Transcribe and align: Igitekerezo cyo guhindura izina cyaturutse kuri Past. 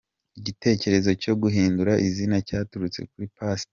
Igitekerezo 0.39 1.09
cyo 1.23 1.33
guhindura 1.41 1.93
izina 2.07 2.35
cyaturutse 2.47 2.99
kuri 3.09 3.27
Past. 3.35 3.67